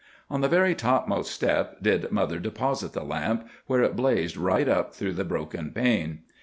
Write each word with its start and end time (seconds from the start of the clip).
"On 0.31 0.41
the 0.41 0.47
very 0.47 0.73
topmost 0.73 1.29
step 1.31 1.77
did 1.79 2.11
mother 2.11 2.39
deposit 2.39 2.93
the 2.93 3.03
lamp, 3.03 3.47
where 3.67 3.83
it 3.83 3.95
blazed 3.95 4.35
right 4.35 4.67
up 4.67 4.95
through 4.95 5.13
the 5.13 5.23
broken 5.23 5.69
pane. 5.69 6.23